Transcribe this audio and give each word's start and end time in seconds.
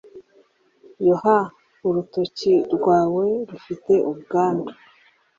yoha, 1.05 1.37
urutoki 1.87 2.53
rwawe 2.75 3.25
rufite 3.49 3.93
ubwandu 4.11 4.71